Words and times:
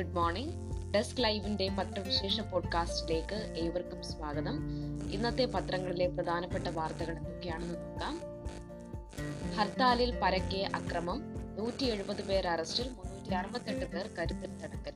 Good 0.00 0.14
morning 0.14 0.54
desk 0.94 1.22
ലൈവിന്റെ 1.22 1.68
പത്രവിശേഷ 1.68 2.40
പോഡ്കാസ്റ്റിലേക്ക് 2.40 3.54
ഏവർക്കും 3.56 4.02
സ്വാഗതം. 4.02 4.58
ഇന്നത്തെ 5.12 5.44
പത്രങ്ങളിലെ 5.44 6.06
പ്രധാനപ്പെട്ട 6.06 6.68
വാർത്തകൾ 6.68 7.16
എന്തൊക്കെയാണെന്ന് 7.16 7.74
നോക്കാം. 7.74 8.20
ഹർത്താലിൽ 9.56 10.20
പരക്കെ 10.22 10.70
അക്രമം 10.74 11.22
നൂറ്റി 11.58 11.84
എഴുപത് 11.84 12.22
പേർ 12.22 12.46
അറസ്റ്റിൽ 12.46 12.88
മുന്നൂറ്റി 12.88 13.34
അറുപത്തെട്ട് 13.34 13.92
പേർ 13.92 14.06
കരുത്തിൽ 14.18 14.58
തടങ്കൽ. 14.62 14.92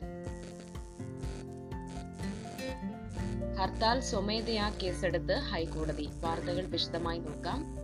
ഹർത്താൽ 3.59 4.01
സ്വമേധയാ 4.01 4.71
കേസെടുത്ത് 4.71 5.33
ഹൈക്കോടതി. 5.33 6.09
വാർത്തകൾ 6.21 6.65
വിശദമായി 6.65 7.19
നോക്കാം. 7.19 7.77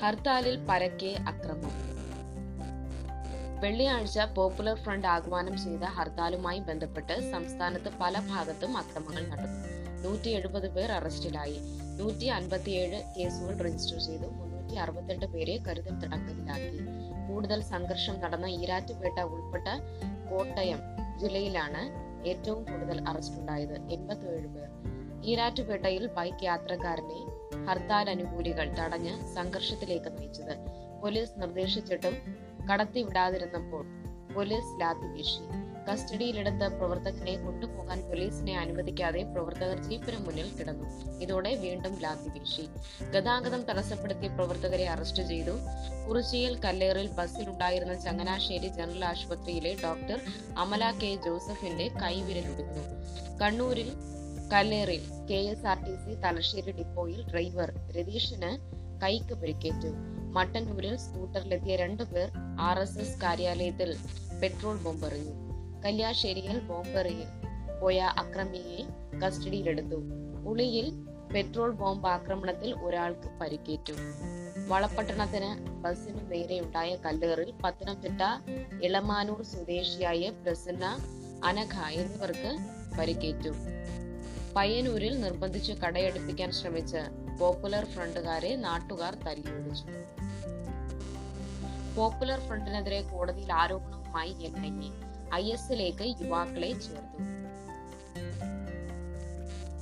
ഹർത്താലിൽ 0.00 0.66
പരക്കെ 0.68 1.16
അക്രമം 1.28 1.95
വെള്ളിയാഴ്ച 3.60 4.18
പോപ്പുലർ 4.18 4.76
ഫ്രണ്ട് 4.76 5.06
ആഹ്വാനം 5.06 5.58
ചെയ്ത 5.58 5.80
ഹർത്താലുമായി 5.80 6.58
ബന്ധപ്പെട്ട് 6.58 7.30
സംസ്ഥാനത്ത് 7.30 7.90
പല 8.00 8.20
ഭാഗത്തും 8.20 8.76
അക്രമങ്ങൾ 8.76 9.26
നടന്നു. 9.26 9.68
നൂറ്റി 10.08 10.28
എഴുപത് 10.28 10.74
പേർ 10.74 10.92
അറസ്റ്റിലായി. 10.92 11.60
നൂറ്റി 11.98 12.24
അൻപത്തിയേഴ് 12.24 13.02
കേസുകൾ 13.18 13.64
രജിസ്റ്റർ 13.64 13.98
ചെയ്തു. 13.98 14.26
മുന്നൂറ്റി 14.26 14.74
അറുപത്തെട്ട് 14.74 15.26
പേരെ 15.26 15.56
കരുതൽ 15.56 16.00
തടങ്കലിലാക്കി. 16.00 16.80
കൂടുതൽ 17.28 17.62
സംഘർഷം 17.62 18.20
നടന്ന 18.20 18.46
ഈരാറ്റുപേട്ട 18.46 19.20
ഉൾപ്പെട്ട 19.20 19.68
കോട്ടയം 20.30 20.78
ജില്ലയിലാണ് 21.18 22.06
ഏറ്റവും 22.28 22.64
കൂടുതൽ 22.64 23.08
അറസ്റ്റ് 23.08 23.40
ഉണ്ടായത്. 23.40 23.80
എൺപത്തിയേഴ് 23.90 24.46
പേർ. 24.46 24.68
ഈരാറ്റുപേട്ടയിൽ 25.24 26.06
ബൈക്ക് 26.06 26.44
യാത്രക്കാരനെ 26.44 27.26
ഹർത്താൽ 27.66 28.10
അനുകൂലികൾ 28.10 28.72
തടഞ്ഞ് 28.72 29.34
സംഘർഷത്തിലേക്ക് 29.34 30.18
നയിച്ചത്. 30.18 30.56
പോലീസ് 31.02 31.30
നിർദ്ദേശിച്ചിട്ടും 31.38 32.45
കടത്തിവിടാതിരുന്നപ്പോൾ 32.70 33.86
പോലീസ് 34.34 34.80
ലാത്തി 34.80 35.06
വീശി. 35.06 35.42
കസ്റ്റഡിയിലെടുത്ത 35.90 36.74
പ്രവർത്തകനെ 36.74 37.34
കൊണ്ടുപോകാൻ 37.36 38.00
പോലീസിനെ 38.00 38.58
അനുവദിക്കാതെ 38.58 39.22
പ്രവർത്തകർ 39.22 39.78
ജീപ്പിന് 39.82 40.16
മുന്നിൽ 40.16 40.48
കിടന്നു. 40.58 41.18
ഇതോടെ 41.20 41.54
വീണ്ടും 41.54 42.00
ലാത്തി 42.00 42.38
വീശി. 42.38 42.64
ഗതാഗതം 43.10 43.62
തടസ്സപ്പെടുത്തിയ 43.62 44.28
പ്രവർത്തകരെ 44.28 44.88
അറസ്റ്റ് 44.88 45.22
ചെയ്തു. 45.22 45.50
കുറിച്ചിയിൽ 46.08 46.60
കല്ലേറിൽ 46.64 47.08
ബസ്സിലുണ്ടായിരുന്ന 47.10 47.94
ചങ്ങനാശ്ശേരി 47.94 48.68
ജനറൽ 48.68 49.04
ആശുപത്രിയിലെ 49.04 49.76
ഡോക്ടർ 49.84 50.20
അമല 50.58 50.90
കെ 51.02 51.18
ജോസഫിന്റെ 51.26 51.88
കൈവിരലൊടിഞ്ഞു 51.88 52.84
കണ്ണൂരിൽ 53.40 53.92
കല്ലേറിൽ 54.52 55.00
K 55.30 55.34
S 55.34 55.66
R 55.66 55.78
T 55.84 55.94
C 56.04 56.20
Thalassery 56.20 56.72
ഡിപ്പോയിൽ 56.72 57.30
ഡ്രൈവർ 57.30 57.72
രതീഷിന് 57.90 58.52
കൈക്ക് 59.00 59.34
പരിക്കേറ്റു. 59.34 59.88
മട്ടന്നൂരിൽ 60.36 60.96
സ്കൂട്ടറിലെത്തിയ 60.96 61.76
രണ്ടുപേർ 61.76 62.30
ആർ 62.60 62.78
എസ് 62.78 62.98
എസ് 62.98 63.20
കാര്യാലയത്തിൽ 63.20 63.96
പെട്രോൾ 64.42 64.76
ബോംബെറിഞ്ഞു. 64.78 65.34
കല്യാശ്ശേരിയിൽ 65.84 66.58
ബോംബെറിയിൽ 66.60 67.28
പോയ 67.80 67.98
അക്രമിയെ 68.18 68.82
കസ്റ്റഡിയിലെടുത്തു. 69.18 69.98
ഉളിയിൽ 70.46 70.92
പെട്രോൾ 71.34 71.70
ബോംബ് 71.72 72.08
ആക്രമണത്തിൽ 72.08 72.74
ഒരാൾക്ക് 72.74 73.38
പരിക്കേറ്റു. 73.40 73.92
വളപട്ടണത്തിന് 74.68 75.50
ബസിനു 75.82 76.22
നേരെയുണ്ടായ 76.28 76.96
കല്ലേറിൽ 76.96 77.52
പത്തനംതിട്ട 77.64 78.22
ഇളമാനൂർ 78.82 79.42
സ്വദേശിയായ 79.42 80.30
പ്രസന്ന 80.30 80.98
അനഘ 81.44 81.74
എന്നിവർക്ക് 81.92 82.52
പരിക്കേറ്റു. 82.98 83.52
പയ്യന്നൂരിൽ 84.56 85.20
നിർബന്ധിച്ച് 85.20 85.72
കടയടുപ്പിക്കാൻ 85.72 86.52
ശ്രമിച്ച 86.52 86.96
പോപ്പുലർ 87.40 87.84
ഫ്രണ്ടുകാരെ 87.84 88.56
നാട്ടുകാർ 88.56 89.14
തല്ലിയൊടിച്ചു. 89.14 89.88
പോപ്പുലർ 91.96 92.40
ഫ്രണ്ടിനെതിരെ 92.40 93.00
കോടതിയിൽ 93.02 93.52
ആരോപണവുമായി 93.52 94.30
എൻ 94.30 94.54
ഐ 94.66 94.70
എ 94.86 94.90
ഐ 95.34 95.52
എസിലേക്ക് 95.52 96.06
യുവാക്കളെ 96.22 96.70
ചേർത്തു. 96.86 97.22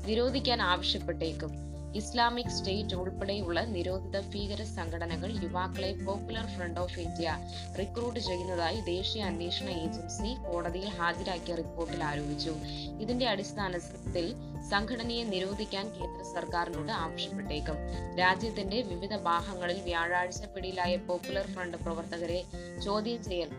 നിരോധിക്കാൻ 0.07 0.63
ആവശ്യപ്പെട്ടേക്കും. 0.63 1.74
ഇസ്ലാമിക് 1.95 2.55
സ്റ്റേറ്റ് 2.57 2.95
ഉൾപ്പെടെയുള്ള 2.95 3.61
നിരോധിത 3.65 4.21
ഭീകര 4.21 4.63
സംഘടനകൾ 4.63 5.31
യുവാക്കളെ 5.43 5.93
Popular 6.07 6.47
Front 6.47 6.81
of 6.81 7.01
India 7.01 7.37
recruit 7.79 8.21
ചെയ്യുന്നതായി 8.21 8.81
ദേശീയ 8.81 9.23
അന്വേഷണ 9.23 9.69
ഏജൻസി 9.69 10.31
കോടതിയിൽ 10.47 10.89
ഹാജരാക്കിയ 10.89 11.55
റിപ്പോർട്ടിൽ 11.55 12.05
ആരോപിച്ചു. 12.05 12.55
ഇതിന്റെ 13.01 13.27
അടിസ്ഥാനത്തിൽ 13.27 14.27
സംഘടനയെ 14.71 15.25
നിരോധിക്കാൻ 15.25 15.87
കേന്ദ്ര 15.89 16.23
സർക്കാരിനോട് 16.35 16.93
ആവശ്യപ്പെട്ടേക്കും. 16.93 17.79
രാജ്യത്തിന്റെ 18.19 18.83
വിവിധ 18.83 19.17
ഭാഗങ്ങളിൽ 19.17 19.81
വ്യാഴാഴ്ച 19.81 20.45
പിടിയിലായ 20.45 20.97
പോപ്പുലർ 20.97 21.47
ഫ്രണ്ട് 21.47 21.77
പ്രവർത്തകരെ 21.77 22.45
ചോദ്യം 22.85 23.25
ചെയ്യൽ 23.25 23.51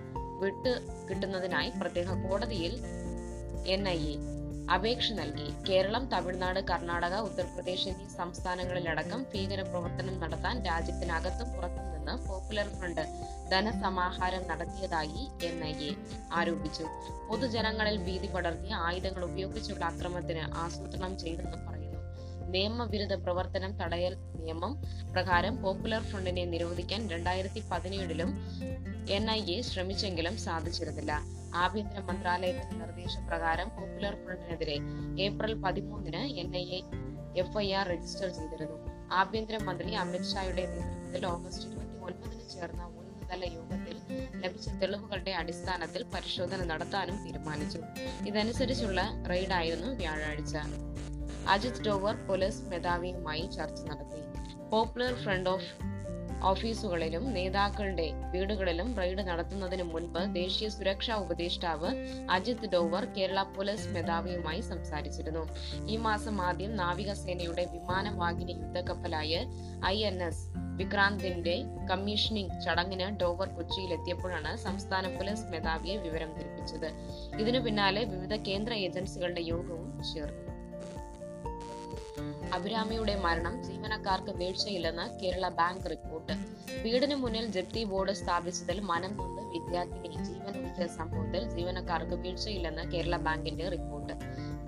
വിട്ടു 0.41 0.74
കിട്ടുന്നതിനായി 1.09 1.69
പ്രത്യേക 1.69 2.28
കോടതിയിൽ 2.28 2.74
എൻ 3.68 3.88
ഐ 3.88 4.00
എ 4.13 4.16
അപേക്ഷ 4.74 5.12
നൽകി. 5.12 5.53
കേരളം 5.70 6.06
തമിഴ്നാട് 6.06 6.59
കർണാടക 6.59 7.16
ഉത്തർപ്രദേശ് 7.16 7.90
എന്നീ 7.90 8.08
സംസ്ഥാനങ്ങളിലടക്കം 8.08 9.26
ഭീകര 9.34 9.62
പ്രവർത്തനം 9.62 10.20
നടത്താൻ 10.20 10.66
രാജ്യത്തിനകത്തും 10.66 11.50
പുറത്തും 11.53 11.86
നിന്ന് 11.92 12.28
പോപ്പുലർ 12.28 12.68
ഫ്രണ്ട് 12.70 13.04
ധനസമാഹാരം 13.52 14.48
നടത്തിയതായി 14.48 15.28
എൻ 15.44 15.64
ഐ 15.64 15.74
എ 15.90 15.96
ആരോപിച്ചു. 16.31 16.84
പൊതുജനങ്ങളിൽ 17.30 18.04
ഭീതി 18.04 18.28
പടർത്തി 18.28 18.72
ആയുധങ്ങൾ 18.74 19.24
ഉപയോഗിച്ചുള്ള 19.24 19.86
അക്രമത്തിന് 19.86 20.58
ആസൂത്രണം 20.58 21.20
ചെയ്തെന്നും 21.20 21.75
നിയമവിരുദ്ധ 22.47 23.13
പ്രവർത്തനം 23.13 23.78
തടയൽ 23.78 24.16
നിയമം 24.16 24.81
പ്രകാരം 25.11 25.61
പോപ്പുലർ 25.61 26.01
ഫ്രണ്ടിനെ 26.01 26.45
നിരോധിക്കാൻ 26.45 27.09
രണ്ടായിരത്തി 27.09 27.63
പതിനേഴിലും 27.72 28.29
എൻ 29.09 29.31
ഐ 29.31 29.56
എ 29.56 29.61
ശ്രമിച്ചെങ്കിലും 29.61 30.38
സാധിച്ചിരുന്നില്ല. 30.38 31.22
ആഭ്യന്തര 31.56 32.00
മന്ത്രാലയത്തിന്റെ 32.00 32.75
നിർദ്ദേശപ്രകാരം 32.75 33.69
പോപ്പുലർ 33.69 34.16
ഫ്രണ്ടിനെതിരെ 34.16 34.78
ഏപ്രിൽ 35.23 35.53
പതിമൂന്നിന് 35.53 36.38
N 36.38 36.56
I 36.56 36.66
A 36.69 36.81
FIR 37.39 37.88
register 37.88 38.29
ചെയ്തിരുന്നു. 38.29 38.77
ആഭ്യന്തര 39.12 39.63
മന്ത്രി 39.63 39.94
അമിത്ഷായുടെ 39.94 40.66
നേതൃത്വത്തിൽ 40.66 41.25
ഓഗസ്റ്റ് 41.25 41.69
ഇരുപത്തി 41.69 41.97
ഒൻപതിന് 41.97 42.50
ചേർന്ന 42.50 42.83
ഉന്നതതല 42.83 43.44
യോഗത്തിൽ 43.53 43.97
ലഭിച്ച 44.41 44.69
തെളിവുകളുടെ 44.69 45.31
അടിസ്ഥാനത്തിൽ 45.31 46.03
പരിശോധന 46.03 46.63
നടത്താനും 46.63 47.25
തീരുമാനിച്ചു. 47.25 47.79
ഇതനുസരിച്ചുള്ള 48.27 49.01
റെയ്ഡായിരുന്നു 49.29 49.88
വ്യാഴാഴ്ച. 49.88 50.56
അജിത് 51.50 51.83
ഡോവർ 51.85 52.16
പോലീസ് 52.28 52.61
മേധാവിയുമായി 52.69 53.50
ചർച്ച 53.57 53.81
നടത്തി. 53.81 54.22
പോപ്പുലർ 54.69 55.13
ഫ്രണ്ട് 55.13 55.50
ഓഫ് 55.50 55.95
ഓഫീസുകളിലും 56.44 57.33
നേതാക്കളുടെ 57.33 58.06
വീടുകളിലും 58.33 58.97
റെയ്ഡ് 58.97 59.28
നടത്തുന്നതിന് 59.28 59.83
മുൻപ് 59.83 60.19
ദേശീയ 60.35 60.69
സുരക്ഷാ 60.69 61.16
ഉപദേഷ്ടാവ് 61.16 61.89
അജിത് 62.31 62.66
ഡോവർ 62.73 63.06
കേരള 63.17 63.44
പോലീസ് 63.44 63.88
മേധാവിയുമായി 63.89 64.61
സംസാരിച്ചിരുന്നു. 64.61 65.44
ഈ 65.88 65.97
മാസം 65.97 66.41
ആദ്യം 66.41 66.75
നാവികസേനയുടെ 66.75 67.66
വിമാനവാഹിനി 67.73 68.51
യുദ്ധക്കപ്പലായ 68.51 69.45
ഐ 69.85 70.03
എൻ 70.03 70.23
എസ് 70.23 70.45
വിക്രാന്തിന്റെ 70.79 71.63
കമ്മീഷനിംഗ് 71.91 72.62
ചടങ്ങിന് 72.62 73.19
ഡോവർ 73.22 73.47
കൊച്ചിയിലെത്തിയപ്പോഴാണ് 73.47 74.57
സംസ്ഥാന 74.57 75.16
പോലീസ് 75.17 75.45
മേധാവിയെ 75.45 75.97
വിവരം 75.97 76.33
ധരിപ്പിച്ചത്. 76.33 76.89
ഇതിനു 77.39 77.59
പിന്നാലെ 77.59 78.03
വിവിധ 78.03 78.35
കേന്ദ്ര 78.35 78.73
ഏജൻസികളുടെ 78.73 79.41
യോഗവും 79.41 80.03
ചേർന്നു. 80.13 80.44
അഭിരാമിയുടെ 82.56 83.16
മരണം 83.16 83.64
ജീവനക്കാർക്ക് 83.64 84.32
വീഴ്ചയില്ലെന്ന് 84.32 85.06
കേരള 85.22 85.50
ബാങ്ക് 85.50 85.90
റിപ്പോർട്ട്. 85.90 86.34
വീടിന് 86.84 87.16
മുന്നിൽ 87.16 87.46
ജപ്തി 87.56 87.84
ബോർഡ് 87.84 88.12
സ്ഥാപിച്ചതിൽ 88.12 88.80
മനം 88.92 89.18
നൊന്ന് 89.18 89.42
വിദ്യാർത്ഥിനി 89.54 90.18
ജീവൻ 90.24 90.46
ജീവനൊടുക്കിയ 90.46 90.88
സംഭവത്തിൽ 90.88 91.44
ജീവനക്കാർക്ക് 91.50 92.16
വീഴ്ചയില്ലെന്ന് 92.16 92.84
കേരള 92.92 93.18
ബാങ്കിന്റെ 93.18 93.70
report. 93.70 94.14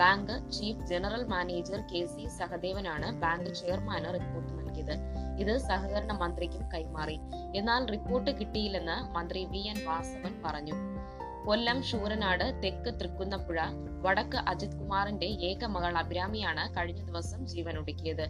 Bank 0.01 0.51
chief 0.51 0.85
general 0.85 1.23
manager 1.23 1.79
K 1.91 2.05
C 2.05 2.27
സഹദേവനാണ് 2.37 3.07
bank 3.21 3.49
ചെയർമാന് 3.53 4.09
റിപ്പോർട്ട് 4.17 4.51
നൽകിയത്. 4.59 4.95
ഇത് 5.41 5.57
സഹകരണ 5.57 6.13
മന്ത്രിക്കും 6.21 6.63
കൈമാറി. 6.73 7.17
എന്നാൽ 7.55 7.85
റിപ്പോർട്ട് 7.95 8.31
കിട്ടിയില്ലെന്ന് 8.31 8.97
മന്ത്രി 9.15 9.45
വി 9.45 9.63
എൻ 9.73 9.85
വാസവൻ 9.85 10.35
പറഞ്ഞു. 10.45 10.77
കൊല്ലം 11.47 11.77
ശൂരനാട് 11.89 12.43
തെക്ക് 12.63 12.91
തൃക്കുന്നപ്പുഴ 12.99 13.59
വടക്ക് 14.05 14.39
അജിത് 14.51 14.73
കുമാറിന്റെ 14.79 15.27
ഏക 15.49 15.65
മകൾ 15.75 15.93
അഭിരാമിയാണ് 16.01 16.63
കഴിഞ്ഞ 16.75 17.01
ദിവസം 17.09 17.39
ജീവനൊടുക്കിയത്. 17.51 18.25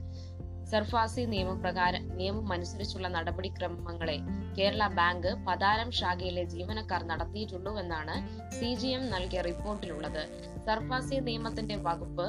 സർഫാസി 0.72 1.24
നിയമപ്രകാരം 1.32 2.04
നിയമം 2.18 2.54
അനുസരിച്ചുള്ള 2.54 3.08
നടപടിക്രമങ്ങളെ 3.08 4.18
കേരള 4.58 4.84
ബാങ്ക് 5.00 5.32
പതാരം 5.48 5.90
ശാഖയിലെ 6.00 6.44
ജീവനക്കാർ 6.54 7.04
നടത്തിയിട്ടുള്ളൂവെന്നാണ് 7.12 8.16
സി 8.58 8.70
ജി 8.82 8.92
എം 8.98 9.04
നൽകിയ 9.10 9.42
റിപ്പോർട്ടിലുള്ളത്. 9.50 10.24
സർഫാസി 10.68 11.20
നിയമത്തിന്റെ 11.30 11.78
വകുപ്പ് 11.88 12.28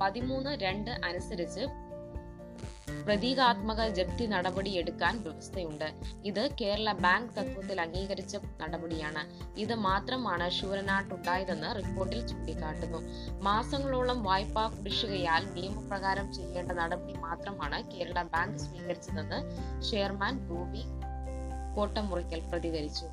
പതിമൂന്ന് 0.00 0.52
രണ്ട് 0.64 0.92
അനുസരിച്ച് 1.08 1.64
പ്രതീകാത്മക 3.04 3.88
ജപ്തി 3.88 4.26
നടപടി 4.26 4.70
എടുക്കാൻ 4.70 5.22
വ്യവസ്ഥയുണ്ട്. 5.22 5.84
ഇത് 6.24 6.48
കേരള 6.60 6.92
ബാങ്ക് 6.92 7.32
തത്വത്തിൽ 7.34 7.80
അംഗീകരിച്ച 7.80 8.36
നടപടിയാണ്. 8.60 9.22
ഇത് 9.58 9.74
മാത്രമാണ് 9.74 10.50
ശൂരനാട്ടുണ്ടായതെന്ന് 10.50 11.76
റിപ്പോർട്ടിൽ 11.76 12.26
ചൂണ്ടിക്കാട്ടുന്നു. 12.26 12.98
മാസങ്ങളോളം 13.42 14.22
വായ്പാ 14.22 14.68
കുടിശ്ശികയാൽ 14.68 15.54
നിയമപ്രകാരം 15.54 16.32
ചെയ്യേണ്ട 16.32 16.72
നടപടി 16.72 17.12
മാത്രമാണ് 17.12 17.90
കേരള 17.90 18.22
ബാങ്ക് 18.22 18.58
സ്വീകരിച്ചതെന്ന് 18.58 19.40
ചെയർമാൻ 19.82 20.48
റൂബി 20.50 20.84
കോട്ടമുറിക്കൽ 21.76 22.40
പ്രതികരിച്ചു. 22.48 23.06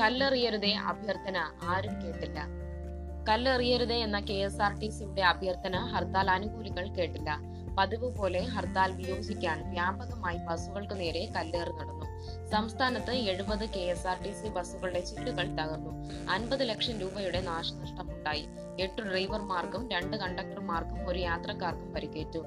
കല്ലെറിയരുതേ 0.00 0.72
അഭ്യർത്ഥന 0.74 1.36
ആരും 1.62 1.94
കേട്ടില്ല. 2.02 2.65
കല്ലെറിയരുതേ 3.28 3.96
എന്ന 3.96 4.20
കെ 4.20 4.32
എസ് 4.32 4.62
ആർ 4.62 4.78
ടി 4.78 4.88
സിയുടെ 4.88 5.22
അഭ്യർത്ഥന 5.22 5.76
ഹർത്താൽ 5.76 6.30
അനുകൂലികൾ 6.30 6.88
കേട്ടില്ല. 6.88 7.38
പതിവ് 7.78 8.16
പോലെ 8.16 8.40
ഹർത്താൽ 8.40 8.92
വിയോജിക്കാൻ 8.92 9.70
വ്യാപകമായി 9.70 10.36
ബസ്സുകൾക്ക് 10.36 11.00
നേരെ 11.00 11.32
കല്ലേറ് 11.36 11.68
നടന്നു. 11.68 12.06
സംസ്ഥാനത്ത് 12.50 13.10
എഴുപത് 13.10 13.70
K 13.70 13.78
S 13.78 14.06
R 14.06 14.22
T 14.22 14.32
C 14.32 14.48
ബസ്സുകളുടെ 14.48 15.00
ചില്ലുകൾ 15.00 15.42
തകർന്നു. 15.42 15.90
അൻപത് 16.30 16.68
ലക്ഷം 16.68 17.00
രൂപയുടെ 17.00 17.40
നാശനഷ്ടമുണ്ടായി. 17.40 18.46
എട്ട് 18.80 19.02
ഡ്രൈവർമാർക്കും 19.02 19.90
രണ്ട് 19.90 20.16
കണ്ടക്ടർമാർക്കും 20.16 21.08
ഒരു 21.08 21.18
യാത്രക്കാർക്കും 21.18 21.92
പരിക്കേറ്റു. 21.92 22.38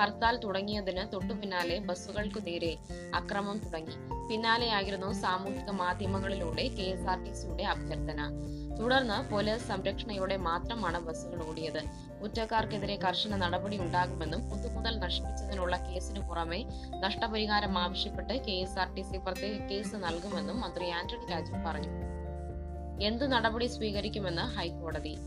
ഹർത്താൽ 0.00 0.36
തുടങ്ങിയതിന് 0.36 1.12
തൊട്ടുപിന്നാലെ 1.12 1.78
ബസ്സുകൾക്കു 1.78 2.40
നേരെ 2.40 2.76
അക്രമം 3.14 3.58
തുടങ്ങി. 3.58 3.96
പിന്നാലെയായിരുന്നു 4.30 5.12
സാമൂഹിക 5.12 5.70
മാധ്യമങ്ങളിലൂടെ 5.70 6.68
കെ 6.68 6.82
എസ് 6.82 7.08
ആർ 7.08 7.24
ടി 7.24 7.32
സിയുടെ 7.32 7.62
അഭ്യർത്ഥന. 7.62 8.20
തുടർന്ന് 8.80 9.30
പോലീസ് 9.30 9.68
സംരക്ഷണയോടെ 9.68 10.36
മാത്രമാണ് 10.36 11.00
ബസ്സുകൾ 11.00 11.48
ഓടിയത്. 11.48 11.82
കുറ്റക്കാർക്കെതിരെ 12.22 12.96
കർശന 12.96 13.36
നടപടി 13.36 13.78
ഉണ്ടാകുമെന്നും 13.78 14.50
പുതുമുതൽ 14.50 14.98
നശിപ്പിച്ചതിനുള്ള 14.98 15.76
കേസിന് 15.76 16.28
പുറമെ 16.28 16.64
നഷ്ടപരിഹാരം 17.04 17.78
ആവശ്യപ്പെട്ട് 17.78 18.32
K 18.32 18.52
S 18.52 18.78
R 18.78 18.94
T 18.94 19.02
C 19.02 19.16
പ്രത്യേക 19.16 19.68
കേസ് 19.70 19.96
നൽകുമെന്നും 19.96 20.60
മന്ത്രി 20.60 20.90
ആന്റണി 20.90 21.32
രാജു 21.32 21.52
പറഞ്ഞു. 21.66 21.92
എന്ത് 23.04 23.32
നടപടി 23.32 23.66
സ്വീകരിക്കുമെന്ന് 23.66 24.42
ഹൈക്കോടതി. 24.42 25.18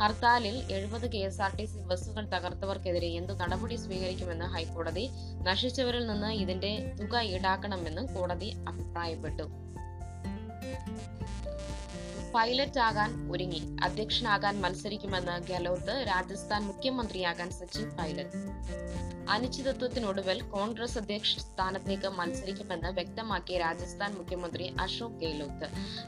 ഹർത്താലിൽ 0.00 0.72
എഴുപത് 0.72 1.10
K 1.10 1.18
S 1.18 1.42
R 1.42 1.52
T 1.56 1.64
C 1.64 1.78
ബസ്സുകൾ 1.78 2.24
തകർത്തവർക്കെതിരെ 2.26 3.06
എന്ത് 3.06 3.40
നടപടി 3.40 3.76
സ്വീകരിക്കുമെന്ന് 3.76 4.44
ഹൈക്കോടതി 4.44 5.10
നശിച്ചവരിൽ 5.42 6.06
നിന്ന് 6.06 6.26
ഇതിന്റെ 6.26 6.96
തുക 7.00 7.20
ഈടാക്കണമെന്നും 7.20 8.14
കോടതി 8.14 8.50
അഭിപ്രായപ്പെട്ടു. 8.68 9.63
പൈലറ്റ് 12.34 12.80
ആകാൻ 12.80 13.32
ഒരുങ്ങി. 13.32 13.76
അധ്യക്ഷനാകാൻ 13.82 14.60
മത്സരിക്കുമെന്ന് 14.60 15.46
ഗെഹ്ലോട്ട് 15.46 16.04
രാജസ്ഥാൻ 16.08 16.62
മുഖ്യമന്ത്രിയാകാൻ 16.62 17.50
സച്ചിൻ 17.50 17.90
പൈലറ്റ്. 17.90 18.38
അനിശ്ചിതത്വത്തിനൊടുവിൽ 19.30 20.42
കോൺഗ്രസ് 20.42 20.98
അധ്യക്ഷ 20.98 21.38
സ്ഥാനത്തേക്ക് 21.38 22.08
മത്സരിക്കുമെന്ന് 22.08 22.88
വ്യക്തമാക്കിയ 22.88 23.58
രാജസ്ഥാൻ 23.58 24.14
മുഖ്യമന്ത്രി 24.14 24.74
അശോക് 24.80 25.12
ഗെഹ്ലോട്ട് 25.12 25.66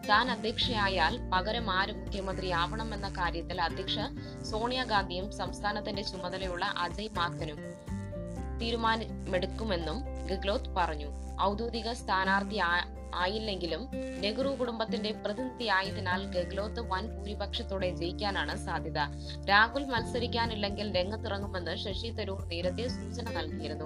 താൻ 0.08 0.30
അധ്യക്ഷയായാൽ 0.30 1.30
പകരം 1.30 1.70
ആര് 1.70 1.92
മുഖ്യമന്ത്രിയാവണമെന്ന 1.92 3.08
കാര്യത്തിൽ 3.08 3.60
അധ്യക്ഷ 3.60 3.98
സോണിയാഗാന്ധിയും 4.50 5.32
സംസ്ഥാനത്തിന്റെ 5.32 6.02
ചുമതലയുള്ള 6.02 6.64
അജയ് 6.64 7.08
മാക്കനും 7.16 7.58
തീരുമാനമെടുക്കുമെന്നും 8.60 10.00
ഗെഹ്ലോട്ട് 10.26 10.68
പറഞ്ഞു. 10.68 11.25
ഔദ്യോഗിക 11.42 11.92
സ്ഥാനാർത്ഥി 11.92 12.60
ആയില്ലെങ്കിലും 13.14 13.90
നെഹ്റു 14.20 14.48
കുടുംബത്തിന്റെ 14.48 15.12
പ്രതിനിധിയായതിനാൽ 15.12 16.24
ഗെഹ്ലോത്ത് 16.24 16.80
വൻ 16.80 17.16
ഭൂരിപക്ഷത്തോടെ 17.16 17.90
ജയിക്കാനാണ് 17.90 18.66
സാധ്യത. 18.66 18.98
രാഹുൽ 19.44 19.84
മത്സരിക്കാനില്ലെങ്കിൽ 19.84 20.96
രംഗത്തിറങ്ങുമെന്ന് 20.96 21.76
ശശി 21.76 22.10
തരൂർ 22.10 22.44
നേരത്തെ 22.44 22.88
സൂചന 22.88 23.30
നൽകിയിരുന്നു. 23.30 23.84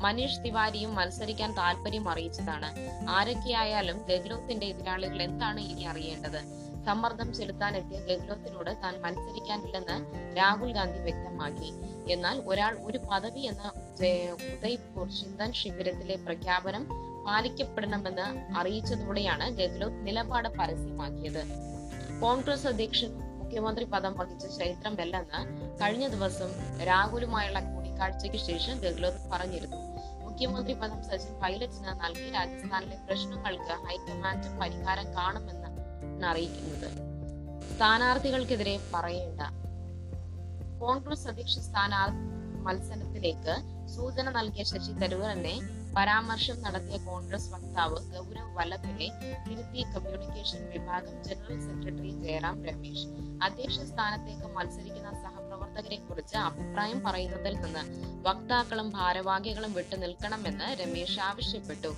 മനീഷ് 0.00 0.40
തിവാരിയും 0.44 0.94
മത്സരിക്കാൻ 0.94 1.52
താല്പര്യം 1.52 2.08
അറിയിച്ചതാണ്. 2.08 2.70
ആരൊക്കെയായാലും 3.10 4.02
ഗെഹ്ലോത്തിന്റെ 4.02 4.66
എതിരാളികൾ 4.66 5.22
എന്താണ് 5.22 5.60
ഇനി 5.60 5.82
അറിയേണ്ടത്? 5.82 6.40
സമ്മർദ്ദം 6.86 7.34
ചെലുത്താനെത്തിയ 7.34 8.00
ഗെഹ്ലോത്തിനോട് 8.00 8.70
താൻ 8.82 9.00
മത്സരിക്കാനില്ലെന്ന് 9.00 10.36
രാഹുൽ 10.36 10.72
ഗാന്ധി 10.72 10.98
വ്യക്തമാക്കി. 10.98 11.72
എന്നാൽ 12.12 12.42
ഒരാൾ 12.46 12.78
ഒരു 12.84 12.98
പദവി 12.98 13.40
എന്ന 13.40 13.72
ഉദയ്പൂർ 14.56 15.08
ചിന്തൻ 15.08 15.52
ശിബിരത്തിലെ 15.52 16.16
പ്രഖ്യാപനം 16.16 16.89
പാലിക്കപ്പെടണമെന്ന് 17.30 18.56
അറിയിച്ചതോടെയാണ് 18.58 19.56
ഗെഹ്ലോട്ട് 19.58 20.06
നിലപാട് 20.06 20.48
പരസ്യമാക്കിയത്. 20.48 21.42
കോൺഗ്രസ് 22.22 22.66
അധ്യക്ഷൻ 22.66 23.10
മുഖ്യമന്ത്രി 23.40 23.84
പദം 23.84 24.12
വഹിച്ച 24.18 24.46
ചരിത്രമല്ലെന്ന് 24.58 25.40
കഴിഞ്ഞ 25.82 26.06
ദിവസം 26.08 26.50
രാഹുലുമായുള്ള 26.88 27.60
കൂടിക്കാഴ്ചയ്ക്ക് 27.60 28.40
ശേഷം 28.48 28.78
ഗെഹ്ലോട്ട് 28.78 29.30
പറഞ്ഞിരുന്നു. 29.32 29.78
മുഖ്യമന്ത്രി 30.24 30.74
പദം 30.74 31.02
സച്ചിൻ 31.02 31.34
പൈലറ്റിന് 31.42 31.94
നൽകി 32.02 32.30
രാജസ്ഥാനിലെ 32.30 32.98
പ്രശ്നങ്ങൾക്ക് 33.06 33.74
ഹൈക്കമാൻഡ് 33.86 34.60
പരിഹാരം 34.60 35.08
കാണുമെന്നാണ് 35.16 36.26
അറിയിക്കുന്നത്. 36.30 36.88
സ്ഥാനാർത്ഥികൾക്കെതിരെ 37.74 38.78
പറയേണ്ട. 38.94 39.40
കോൺഗ്രസ് 40.80 41.28
അധ്യക്ഷ 41.28 41.58
സ്ഥാനാർത്ഥി 41.58 42.26
മത്സരത്തിലേക്ക് 42.66 43.54
സൂചന 43.96 44.30
നൽകിയ 44.30 44.62
ശശി 44.62 44.92
തരൂരിനെ 45.02 45.54
പരാമർശം 45.96 46.56
നടത്തിയ 46.64 46.96
കോൺഗ്രസ് 47.06 47.48
വക്താവ് 47.52 47.98
ഗൗരവ് 48.12 48.52
വല്ലഭിനെ 48.58 49.08
തിരുത്തി 49.46 49.82
കമ്മ്യൂണിക്കേഷൻ 49.94 50.60
വിഭാഗം 50.74 51.16
ജനറൽ 51.26 51.58
സെക്രട്ടറി 51.66 52.12
ജയറാം 52.24 52.58
രമേശ്. 52.68 53.06
അധ്യക്ഷ 53.46 53.78
സ്ഥാനത്തേക്ക് 53.90 54.48
മത്സരിക്കുന്ന 54.56 55.10
സഹപ്രവർത്തകരെ 55.22 55.96
കുറിച്ച് 55.96 56.36
അഭിപ്രായം 56.36 56.98
പറയുന്നതിൽ 57.04 57.54
നിന്ന് 57.64 57.82
വക്താക്കളും 58.26 58.88
ഭാരവാഹികളും 58.90 59.72
വിട്ടു 59.72 59.96
നിൽക്കണമെന്ന് 59.96 60.68
രമേശ് 60.80 61.20
ആവശ്യപ്പെട്ടു. 61.28 61.90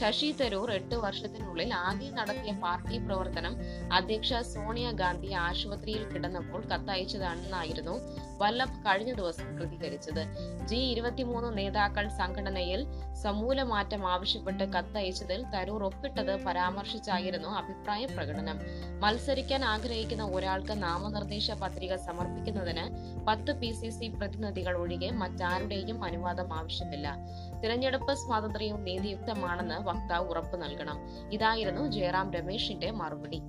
ശശി 0.00 0.30
തരൂർ 0.40 0.70
എട്ട് 0.78 0.96
വർഷത്തിനുള്ളിൽ 1.04 1.70
ആദ്യം 1.74 2.14
നടത്തിയ 2.14 2.52
പാർട്ടി 2.64 2.98
പ്രവർത്തനം 3.06 3.54
അധ്യക്ഷ 3.92 4.40
സോണിയാഗാന്ധി 4.54 5.32
ആശുപത്രിയിൽ 5.46 6.04
കിടന്നപ്പോൾ 6.12 6.62
കത്തയച്ചതാണെന്നായിരുന്നു 6.72 7.96
വല്ലഭ് 8.36 8.78
കഴിഞ്ഞ 8.86 9.12
ദിവസം 9.12 9.56
പ്രതികരിച്ചത്. 9.56 10.22
ജി 10.66 10.74
ഇരുപത്തിമൂന്ന് 10.74 11.58
നേതാക്കൾ 11.58 12.08
സംഘടനയിൽ 12.08 12.86
സമൂല 13.22 13.62
മാറ്റം 13.62 14.06
ആവശ്യപ്പെട്ട് 14.06 14.64
കത്തയച്ചതിൽ 14.64 15.42
തരൂർ 15.54 15.84
ഒപ്പിട്ടത് 15.84 16.44
പരാമർശിച്ചായിരുന്നു 16.44 17.48
അഭിപ്രായ 17.48 18.06
പ്രകടനം. 18.06 18.60
മത്സരിക്കാൻ 19.00 19.64
ആഗ്രഹിക്കുന്ന 19.64 20.24
ഒരാൾക്ക് 20.24 20.82
നാമനിർദ്ദേശ 20.82 21.50
പത്രിക 21.50 21.96
സമർപ്പിക്കുന്നതിന് 21.96 22.84
പത്ത് 23.26 23.60
പി 23.60 23.72
സി 23.72 23.90
സി 23.90 24.08
പ്രതിനിധികൾ 24.08 24.76
ഒഴികെ 24.76 25.10
മറ്റാരുടെയും 25.10 26.04
അനുവാദം 26.04 26.54
ആവശ്യമില്ല. 26.54 27.16
തിരഞ്ഞെടുപ്പ് 27.62 28.14
സ്വാതന്ത്ര്യവും 28.14 28.84
നീതിയുക്തമാണെന്ന് 28.84 29.78
വക്താവ് 29.88 30.28
ഉറപ്പു 30.28 30.56
നൽകണം. 30.56 30.98
ഇതായിരുന്നു 31.32 31.90
ജയറാം 31.90 32.32
രമേശിന്റെ 32.32 32.90
മറുപടി. 32.90 33.42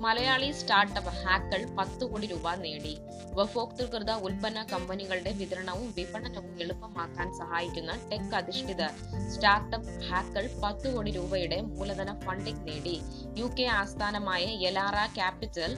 മലയാളി 0.00 0.52
സ്റ്റാർട്ടപ്പ് 0.52 1.10
ഹാക്കൾ 1.10 1.60
പത്ത് 1.78 2.04
കോടി 2.04 2.26
രൂപ 2.26 2.54
നേടി. 2.54 2.94
ഉപഭോക്തൃകൃത 3.32 4.10
ഉൽപ്പന്ന 4.26 4.66
കമ്പനികളുടെ 4.72 5.32
വിതരണവും 5.32 5.94
വിപണനവും 5.96 6.60
എളുപ്പമാക്കാൻ 6.60 7.28
സഹായിക്കുന്ന 7.38 7.92
ടെക് 8.12 8.34
അധിഷ്ഠിത 8.34 8.82
സ്റ്റാർട്ടപ്പ് 9.28 9.92
ഹാക്കൾ 10.08 10.46
പത്ത് 10.64 10.94
കോടി 10.94 11.10
രൂപയുടെ 11.10 11.60
മൂലധന 11.60 12.20
ഫണ്ടിംഗ് 12.20 12.68
നേടി. 12.68 12.96
യു 13.38 13.48
കെ 13.58 13.66
ആസ്ഥാനമായ 13.80 14.44
Elara 14.68 15.06
capital 15.14 15.74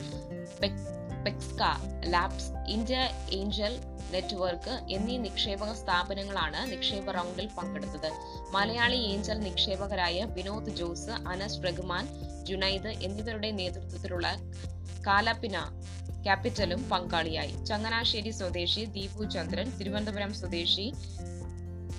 പെക്സ്ക 1.29 1.63
labs 2.11 2.71
India 2.71 3.09
angel 3.33 3.81
network 4.11 4.93
എന്നീ 4.93 5.17
നിക്ഷേപക 5.17 5.73
സ്ഥാപനങ്ങളാണ് 5.73 6.73
നിക്ഷേപ 6.73 7.11
റൗണ്ടിൽ 7.11 7.49
പങ്കെടുത്തത്. 7.59 8.13
മലയാളി 8.51 8.97
ഏഞ്ചൽ 8.97 9.39
നിക്ഷേപകരായ 9.39 10.25
വിനോദ് 10.25 10.71
ജോസ് 10.71 11.11
അനസ് 11.11 11.65
റഹ്മാൻ 11.65 12.09
ജുനൈദ് 12.45 12.87
എന്നിവരുടെ 12.87 13.51
നേതൃത്വത്തിലുള്ള 13.51 14.29
കാലപ്പിന 15.07 15.59
ക്യാപിറ്റലും 16.23 16.91
പങ്കാളിയായി. 16.91 17.65
ചങ്ങനാശ്ശേരി 17.65 18.31
സ്വദേശി 18.31 18.85
ദീപു 18.85 19.25
ചന്ദ്രൻ 19.25 19.79
തിരുവനന്തപുരം 19.79 20.35
സ്വദേശി 20.35 20.93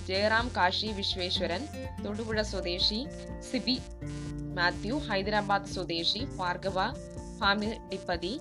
ജയറാം 0.08 0.52
കാശി 0.58 0.88
വിശ്വേശ്വരൻ 0.88 1.68
തൊടുപുഴ 2.06 2.42
സ്വദേശി 2.42 3.06
സിബി 3.52 3.80
മാത്യു 4.56 4.96
ഹൈദരാബാദ് 4.96 5.66
സ്വദേശി 5.66 6.20
ഭാർഗവ 6.20 6.94
ഡിപ്പതി 7.92 8.40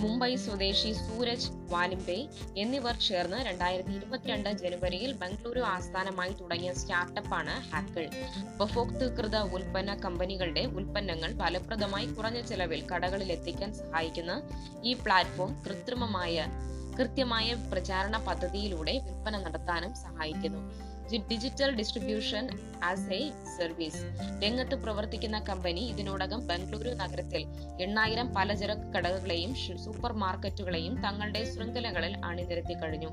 മുംബൈ 0.00 0.30
സ്വദേശി 0.36 0.90
സൂരജ് 0.96 1.48
വാലിംബെ 1.68 2.16
എന്നിവർ 2.56 2.94
ചേർന്ന് 3.06 3.38
രണ്ടായിരത്തി 3.44 3.92
ഇരുപത്തിരണ്ട് 3.92 4.50
ജനുവരിയിൽ 4.62 5.10
ബംഗളൂരു 5.12 5.62
ആസ്ഥാനമായി 5.72 6.32
തുടങ്ങിയ 6.32 6.72
സ്റ്റാർട്ടപ്പാണ് 6.72 7.54
ഹാക്കിൾ 7.72 8.04
ഉപഭോക്തൃകൃത 8.54 9.36
ഉൽപ്പന്ന 9.56 9.94
കമ്പനികളുടെ 10.04 10.64
ഉൽപ്പന്നങ്ങൾ 10.78 11.32
ഫലപ്രദമായി 11.42 12.06
കുറഞ്ഞ 12.06 12.40
ചെലവിൽ 12.42 12.82
കടകളിൽ 12.92 13.30
എത്തിക്കാൻ 13.32 13.72
സഹായിക്കുന്ന 13.74 14.34
ഈ 14.84 14.94
പ്ലാറ്റ്ഫോം 15.04 15.52
കൃത്രിമമായ 15.66 16.36
കൃത്യമായ 16.98 17.48
പ്രചാരണ 17.72 18.16
പദ്ധതിയിലൂടെ 18.18 18.94
വിൽപ്പന 19.06 19.36
നടത്താനും 19.38 19.92
സഹായിക്കുന്നു. 19.96 20.62
Digital 21.16 21.76
distribution 21.76 22.48
as 22.84 23.12
a 23.12 23.32
service 23.58 24.02
രംഗത്ത് 24.44 24.74
പ്രവർത്തിക്കുന്ന 24.74 25.38
കമ്പനി 25.38 25.80
ഇതിനോടകം 25.80 26.46
ബംഗളൂരു 26.46 26.88
നഗരത്തിൽ 26.88 27.46
എണ്ണായിരം 27.80 28.34
പലചരക്ക് 28.34 28.92
കടകളെയും 28.92 29.54
സൂപ്പർ 29.54 30.12
മാർക്കറ്റുകളെയും 30.12 31.02
തങ്ങളുടെ 31.02 31.54
ശൃംഖലകളിൽ 31.54 32.24
അണിനിരത്തി 32.24 32.74
കഴിഞ്ഞു. 32.74 33.08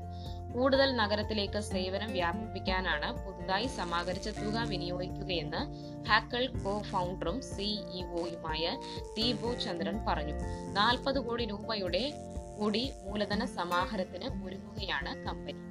കൂടുതൽ 0.52 0.96
നഗരത്തിലേക്ക് 0.96 1.60
സേവനം 1.60 2.12
വ്യാപിപ്പിക്കാനാണ് 2.12 3.26
പുതുതായി 3.26 3.66
സമാഹരിച്ച 3.66 4.28
തുക 4.28 4.64
വിനിയോഗിക്കുകയെന്ന് 4.68 5.60
ഹാക്കൽ 6.08 6.46
കോ 6.64 6.82
ഫൗണ്ടറും 6.82 7.40
സിഇഒയുമായ 7.40 8.76
ദീപു 9.16 9.54
ചന്ദ്രൻ 9.54 10.04
പറഞ്ഞു. 10.08 10.34
നാൽപ്പത് 10.72 11.18
കോടി 11.18 11.46
രൂപയുടെ 11.46 12.12
കൂടി 12.58 12.92
മൂലധന 13.04 13.44
സമാഹരത്തിന് 13.44 14.46
ഒരുങ്ങുകയാണ് 14.46 15.26
കമ്പനി. 15.26 15.65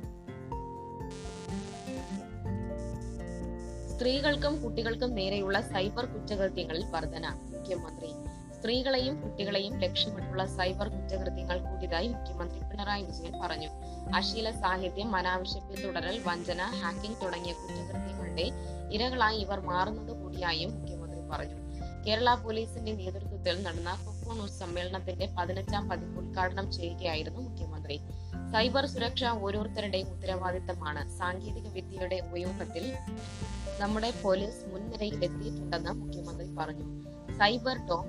സ്ത്രീകൾക്കും 3.95 4.61
കുട്ടികൾക്കും 4.61 5.15
നേരെയുള്ള 5.15 5.61
സൈബർ 5.61 6.05
കുറ്റകൃത്യങ്ങളിൽ 6.05 6.85
വർധന. 6.85 7.25
മുഖ്യമന്ത്രി 7.51 8.09
സ്ത്രീകളെയും 8.55 9.21
കുട്ടികളെയും 9.21 9.79
ലക്ഷ്യമിട്ടുള്ള 9.79 10.45
സൈബർ 10.45 10.87
കുറ്റകൃത്യങ്ങൾ 10.87 11.57
കൂടിയതായി 11.59 12.07
മുഖ്യമന്ത്രി 12.07 12.59
പിണറായി 12.59 13.03
വിജയൻ 13.03 13.33
പറഞ്ഞു. 13.41 13.69
അശീല 14.15 14.51
സാഹിത്യം 14.51 15.15
അനാവശ്യ 15.15 15.59
പിന്തുടരൽ 15.59 16.19
വഞ്ചന 16.27 16.61
ഹാക്കിംഗ് 16.61 17.17
തുടങ്ങിയ 17.23 17.53
കുറ്റകൃത്യങ്ങളുടെ 17.53 18.47
ഇരകളായി 18.91 19.37
ഇവർ 19.37 19.59
മാറുന്നത് 19.59 20.11
കൂടിയായും 20.23 20.73
മുഖ്യമന്ത്രി 20.79 21.21
പറഞ്ഞു. 21.29 21.57
കേരള 22.07 22.35
പോലീസിന്റെ 22.35 22.91
നേതൃത്വത്തിൽ 22.91 23.63
നടന്ന 23.63 23.91
കൊക്കോണൂർ 24.05 24.49
സമ്മേളനത്തിന്റെ 24.49 25.29
പതിനഞ്ചാം 25.37 25.89
പതിപ്പ് 25.89 26.19
ഉദ്ഘാടനം 26.19 26.71
ചെയ്യുകയായിരുന്നു 26.71 27.41
മുഖ്യമന്ത്രി. 27.41 27.97
സൈബർ 28.53 28.85
സുരക്ഷ 28.85 29.23
ഓരോരുത്തരുടെയും 29.23 30.07
ഉത്തരവാദിത്തമാണ്. 30.07 31.17
സാങ്കേതിക 31.17 31.67
വിദ്യയുടെ 31.67 32.19
ഉപയോഗത്തിൽ 32.29 32.85
നമ്മുടെ 33.79 34.13
പോലീസ് 34.21 34.65
മുൻനിരയിൽ 34.65 35.15
എത്തിയിട്ടുണ്ടെന്ന് 35.23 35.89
മുഖ്യമന്ത്രി 35.89 36.47
പറഞ്ഞു. 36.55 36.85
Cyber 37.39 37.77
dome 37.77 38.05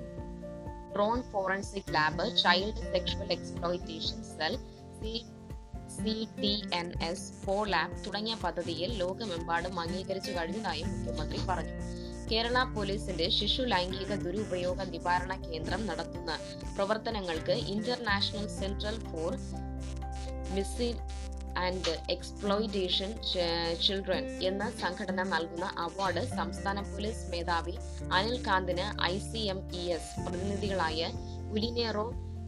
drone 0.93 1.21
forensic 1.21 1.93
lab 1.93 2.37
child 2.37 2.83
sexual 2.91 3.31
exploitation 3.31 4.23
cell 4.23 4.55
C 4.99 5.25
C 5.95 6.27
T 6.41 6.61
N 6.73 6.93
S 7.03 7.45
for 7.45 7.67
lab 7.67 8.05
തുടങ്ങിയ 8.05 8.35
പദ്ധതിയിൽ 8.43 8.93
ലോകമെമ്പാടും 8.93 9.79
അംഗീകരിച്ചു 9.79 10.31
കഴിഞ്ഞതായും 10.31 10.89
മുഖ്യമന്ത്രി 10.93 11.39
പറഞ്ഞു. 11.49 11.75
കേരള 12.31 12.63
പോലീസിന്റെ 12.75 13.29
ശിശു 13.29 13.61
ലൈംഗിക 13.61 14.15
ദുരുപയോഗ 14.15 14.83
നിവാരണ 14.83 15.33
കേന്ദ്രം 15.35 15.87
നടത്തുന്ന 15.87 16.39
പ്രവർത്തനങ്ങൾക്ക് 16.75 17.51
international 17.51 18.47
central 18.47 18.99
for 19.11 19.33
and 21.63 21.93
exploitation 22.13 23.11
children 23.85 24.25
എന്ന 24.49 24.63
സംഘടന 24.81 25.23
നൽകുന്ന 25.33 25.65
അവാർഡ് 25.85 26.23
സംസ്ഥാന 26.39 26.79
പോലീസ് 26.91 27.25
മേധാവി 27.33 27.75
Anil 28.17 28.37
കാന്തിന് 28.47 28.85
I 29.11 29.15
C 29.29 29.43
M 29.53 29.61
E 29.81 29.83
S 29.97 30.13
പ്രതിനിധികളായ 30.25 31.09
ഉലിനേറോ 31.55 32.05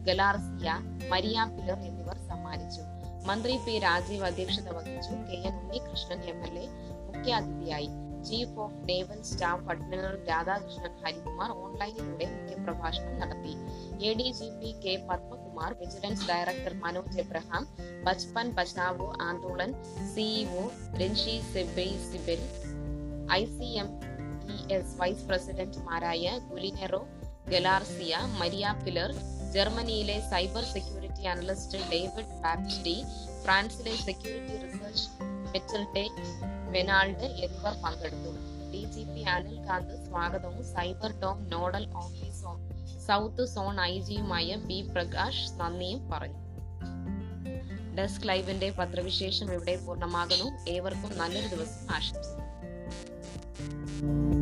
ഗലാർസിയ 0.08 0.70
Maria 1.12 1.38
Pilar 1.56 1.78
എന്നിവർ 1.88 2.18
സമ്മാനിച്ചു. 2.30 2.82
മന്ത്രി 3.28 3.54
പി 3.64 3.74
രാജീവ് 3.86 4.24
അധ്യക്ഷത 4.28 4.68
വഹിച്ചു. 4.76 5.14
K 5.30 5.38
N 5.48 5.56
Unnikrishnan 5.62 6.20
M 6.32 6.38
L 6.46 6.54
A 6.62 6.66
മുഖ്യാതിഥിയായി. 7.08 7.90
Chief 8.28 8.56
of 8.62 8.78
naval 8.88 9.20
staff 9.28 9.68
admiral 9.72 10.16
Radhakrishnan 10.30 10.94
Harikumar 11.02 11.50
ഓൺലൈനിലൂടെ 11.64 12.26
മുഖ്യപ്രഭാഷണം 12.32 13.14
നടത്തി. 13.20 13.52
A 14.08 14.10
D 14.18 14.28
G 14.38 14.48
P 14.60 14.70
K 14.84 14.94
Padmakumar 15.50 15.72
vigilance 15.80 16.26
director 16.28 16.72
Manoj 16.82 17.18
Abraham 17.22 17.62
Bachpan 18.04 18.48
Bachao 18.56 19.08
Andolan 19.26 19.70
CEO 20.12 20.62
രഞ്ഷി 21.00 21.34
സെബൈ 21.52 21.88
CIBIL 22.06 22.40
I 23.32 23.42
C 23.56 23.68
M 23.82 23.88
E 24.48 24.58
S 24.74 24.94
vice 25.00 25.26
പ്രസിഡന്റുമാരായ 25.28 26.32
ഗുലിനെറോ 26.50 27.02
ഗലാർസിയ 27.48 28.14
Maria 28.40 28.74
Pilar 28.84 29.12
ജർമ്മനിയിലെ 29.54 30.16
cyber 30.30 30.64
security 30.74 31.26
analyst 31.32 31.80
David 31.92 32.36
ബാപ്റ്റി 32.44 32.96
ഫ്രാൻസിലെ 33.42 33.94
security 34.06 34.56
research 34.64 35.06
മെറ്റൽഡെ 35.46 36.06
വെനാൾഡ് 36.74 37.28
എന്നിവർ 37.44 37.74
പങ്കെടുത്തു 37.84 38.32
D 38.72 38.82
G 38.94 39.04
P 39.12 39.22
Anil 39.32 39.58
Kant 39.68 39.96
സ്വാഗതവും 40.06 40.62
cyber 40.74 41.12
dome 41.22 41.38
nodal 41.52 41.86
office 41.96 42.29
south 43.10 43.44
zone 43.44 43.80
I 43.80 44.00
ജിയുമായ 44.00 44.56
B 44.56 44.92
Prakash 44.92 45.60
നന്ദിയും 45.60 46.10
പറഞ്ഞു. 46.10 46.34
Desk 47.94 48.28
ലൈവിന്റെ 48.28 48.70
പത്രവിശേഷം 48.70 49.52
ഇവിടെ 49.52 49.86
പൂർണമാകുന്നു. 49.86 50.70
ഏവർക്കും 50.70 51.18
നല്ലൊരു 51.18 51.48
ദിവസം 51.48 51.94
ആശംസിക്കുന്നു. 51.94 54.39